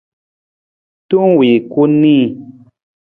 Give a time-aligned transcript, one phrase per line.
[1.09, 2.25] Tong wii ku nii.